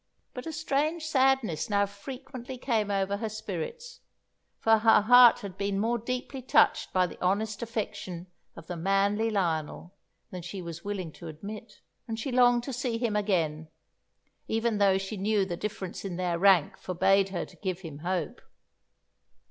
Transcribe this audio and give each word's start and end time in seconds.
But 0.33 0.47
a 0.47 0.51
strange 0.51 1.05
sadness 1.05 1.69
now 1.69 1.85
frequently 1.85 2.57
came 2.57 2.89
over 2.89 3.17
her 3.17 3.29
spirits, 3.29 3.99
for 4.57 4.79
her 4.79 5.01
heart 5.01 5.41
had 5.41 5.59
been 5.59 5.77
more 5.79 5.99
deeply 5.99 6.41
touched 6.41 6.91
by 6.91 7.05
the 7.05 7.23
honest 7.23 7.61
affection 7.61 8.25
of 8.55 8.65
the 8.65 8.75
manly 8.75 9.29
Lionel 9.29 9.93
than 10.31 10.41
she 10.41 10.59
was 10.59 10.83
willing 10.83 11.11
to 11.11 11.27
admit, 11.27 11.81
and 12.07 12.17
she 12.19 12.31
longed 12.31 12.63
to 12.63 12.73
see 12.73 12.97
him 12.97 13.15
again, 13.15 13.67
even 14.47 14.79
though 14.79 14.97
she 14.97 15.17
knew 15.17 15.45
the 15.45 15.55
difference 15.55 16.03
in 16.03 16.15
their 16.15 16.39
rank 16.39 16.77
forbade 16.79 17.29
her 17.29 17.45
to 17.45 17.55
give 17.57 17.81
him 17.81 17.99
hope. 17.99 18.41